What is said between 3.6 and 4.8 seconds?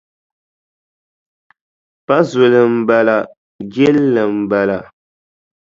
jilli m-bala.